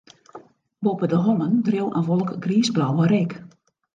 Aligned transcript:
Boppe 0.85 1.07
de 1.11 1.19
hollen 1.25 1.53
dreau 1.67 1.87
in 1.99 2.05
wolk 2.09 2.31
griisblauwe 2.43 3.05
reek. 3.13 3.31